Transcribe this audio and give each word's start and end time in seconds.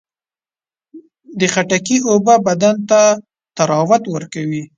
د 1.39 1.41
خټکي 1.53 1.97
اوبه 2.11 2.35
بدن 2.47 2.75
ته 2.89 3.01
طراوت 3.57 4.03
ورکوي. 4.09 4.63